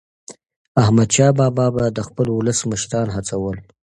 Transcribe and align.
احمدشاه 0.81 1.31
بابا 1.39 1.65
به 1.75 1.83
د 1.97 1.99
خپل 2.07 2.27
ولس 2.31 2.59
مشران 2.71 3.07
هڅول. 3.15 3.57